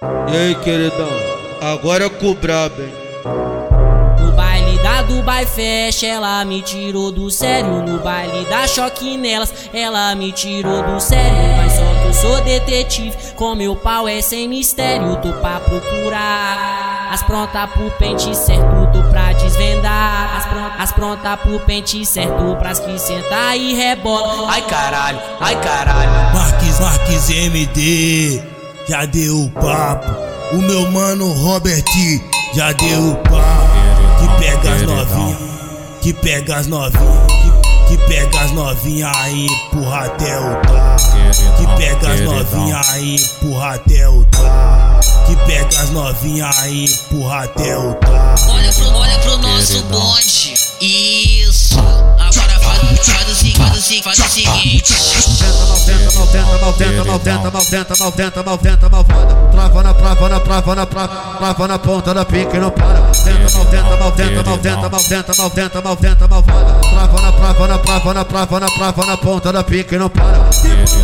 E 0.00 0.36
aí, 0.36 0.54
queridão? 0.54 1.08
Agora 1.60 2.04
é 2.04 2.34
brabo, 2.34 2.82
hein? 2.82 2.92
No 4.20 4.30
baile 4.32 4.78
da 4.80 5.02
Dubai 5.02 5.44
Fest, 5.44 6.04
ela 6.04 6.44
me 6.44 6.62
tirou 6.62 7.10
do 7.10 7.28
sério. 7.32 7.82
No 7.82 7.98
baile 7.98 8.44
da 8.44 8.64
Choque 8.68 9.16
Nelas, 9.16 9.52
ela 9.74 10.14
me 10.14 10.30
tirou 10.30 10.84
do 10.84 11.00
sério. 11.00 11.56
Mas 11.56 11.72
só 11.72 12.00
que 12.00 12.06
eu 12.06 12.14
sou 12.14 12.40
detetive, 12.42 13.16
com 13.34 13.56
meu 13.56 13.74
pau 13.74 14.06
é 14.06 14.20
sem 14.20 14.46
mistério. 14.46 15.16
Tô 15.16 15.32
pra 15.32 15.58
procurar 15.58 17.08
as 17.10 17.20
prontas 17.24 17.68
pro 17.70 17.90
pente 17.98 18.36
certo, 18.36 18.92
tô 18.92 19.02
pra 19.10 19.32
desvendar. 19.32 20.36
As 20.36 20.46
prontas, 20.46 20.80
as 20.80 20.92
pronta 20.92 21.36
pro 21.38 21.58
pente 21.58 22.06
certo, 22.06 22.56
pras 22.56 22.78
que 22.78 22.96
senta 23.00 23.56
e 23.56 23.74
rebola. 23.74 24.48
Ai 24.48 24.62
caralho, 24.62 25.18
ai 25.40 25.60
caralho. 25.60 26.10
Marques, 26.34 26.78
Marques 26.78 27.30
MD, 27.30 28.57
já 28.88 29.04
deu 29.04 29.44
o 29.44 29.50
papo. 29.50 30.06
O 30.52 30.62
meu 30.62 30.90
mano 30.90 31.32
Robert 31.32 31.84
já 32.54 32.72
deu 32.72 33.10
o 33.10 33.16
papo. 33.16 33.68
Que 34.18 34.42
pega 34.42 34.74
as 34.74 34.82
novinhas, 34.82 35.38
que 36.00 36.12
pega 36.12 36.56
as 36.56 36.66
novinhas, 36.66 37.32
que, 37.88 37.96
que 37.96 38.06
pega 38.08 38.40
as 38.40 38.50
novinhas 38.52 39.16
aí, 39.16 39.46
empurra 39.46 40.06
até 40.06 40.40
o 40.40 40.56
tá. 40.62 40.96
Que 41.56 41.66
pega 41.76 42.12
as 42.12 42.20
novinhas 42.20 42.88
aí, 42.88 43.16
empurra 43.16 43.74
até 43.74 44.08
o 44.08 44.24
tá. 44.24 45.00
Que 45.26 45.36
pega 45.46 45.80
as 45.80 45.90
novinhas 45.90 46.58
aí, 46.58 46.84
empurra 46.84 47.44
até 47.44 47.76
o 47.76 47.94
tá. 47.94 48.34
Olha 48.48 48.72
pro, 48.72 48.90
olha 48.90 49.18
pro 49.18 49.36
nosso 49.38 49.82
bonde. 49.84 50.54
Isso. 50.80 51.78
Agora 51.78 52.58
faz, 52.60 52.78
faz 53.06 53.38
seguinte, 53.38 53.58
faz 53.58 53.90
o 53.90 54.02
faz 54.02 54.18
o 54.18 54.28
seguinte. 54.28 55.37
Malventa, 55.88 57.04
malventa, 57.04 57.04
malventa, 57.04 57.50
malventa, 57.50 57.96
malventa, 57.98 58.42
malventa, 58.42 58.88
malvada. 58.90 59.34
Trava 59.50 59.82
na, 59.82 59.94
trava 59.94 60.28
na, 60.28 60.40
trava 60.40 60.74
na, 60.74 60.86
trava 60.86 61.68
na 61.68 61.78
ponta 61.78 62.14
da 62.14 62.24
pica 62.24 62.56
e 62.56 62.60
não 62.60 62.70
para. 62.70 63.00
Malventa, 63.00 63.56
malventa, 63.56 63.96
malventa, 63.96 64.42
malventa, 64.42 64.88
malventa, 64.88 65.34
malventa, 65.34 65.82
malventa, 65.82 66.28
malvada. 66.28 66.80
Trava 66.90 67.22
na, 67.22 67.32
trava 67.32 67.66
na, 67.68 67.78
trava 67.78 68.14
na, 68.14 68.24
trava 68.24 68.60
na, 68.60 68.66
trava 68.70 69.06
na 69.06 69.16
ponta 69.16 69.52
da 69.52 69.64
pica 69.64 69.94
e 69.94 69.98
não 69.98 70.08
para. 70.10 70.48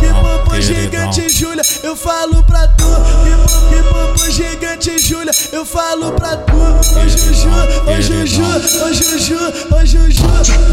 Que 0.00 0.06
papo 0.08 0.60
gigante, 0.60 1.28
Júlia, 1.28 1.62
eu 1.82 1.94
falo 1.94 2.42
pra 2.44 2.66
tu. 2.68 2.86
Que, 3.68 3.82
papo 3.82 4.30
gigante, 4.30 4.98
Júlia, 4.98 5.32
eu 5.52 5.64
falo 5.64 6.12
pra 6.12 6.36
tu. 6.36 6.56
Ô 6.56 7.08
Juju, 7.08 7.50
ô 7.86 8.00
Juju, 8.00 8.44
ô 8.82 8.92
Juju, 8.92 9.38
ô 9.74 9.84
Juju. 9.84 10.24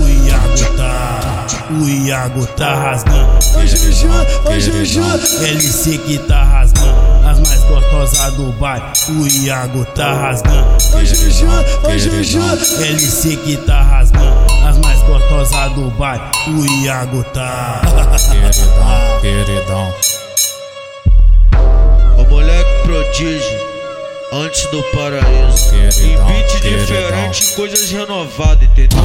O 0.00 0.08
Iago 0.26 0.76
tá, 0.76 1.46
o 1.70 1.88
Iago 1.88 2.46
tá 2.48 2.74
rasgando. 2.74 3.30
Ô 3.56 3.66
Juju, 3.66 4.08
ô 4.44 4.60
Juju. 4.60 5.02
LC 5.46 5.98
que 5.98 6.18
tá 6.18 6.42
rasgando, 6.42 6.94
as 7.26 7.38
mais 7.38 7.62
gostosas 7.64 8.34
do 8.34 8.52
bairro. 8.52 8.86
O 9.08 9.26
Iago 9.44 9.84
tá 9.94 10.12
rasgando. 10.14 10.66
Ô 10.94 11.04
Juju, 11.04 11.46
ô 11.84 11.98
Juju. 11.98 12.40
LC 12.82 13.36
que 13.36 13.56
tá 13.58 13.82
rasgando, 13.82 14.34
as 14.66 14.78
mais 14.78 15.00
gostosas 15.02 15.72
do 15.74 15.90
bairro. 15.92 16.24
O 16.48 16.66
Iago 16.84 17.22
tá. 17.32 17.80
Queridão, 18.30 19.20
queridão. 19.20 19.94
O 22.18 22.24
moleque 22.28 22.82
prodígio, 22.84 23.58
antes 24.32 24.62
do 24.70 24.82
paraíso. 24.94 25.74
Em 25.74 25.90
Queridão, 25.90 26.26
beat 26.26 26.60
queridão. 26.60 26.80
diferente, 26.80 27.52
coisas 27.54 27.90
renovadas, 27.90 28.62
entendeu? 28.64 28.98